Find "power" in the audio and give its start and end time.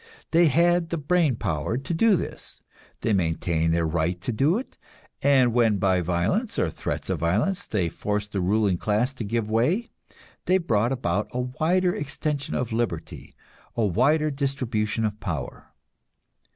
1.35-1.77, 15.19-15.67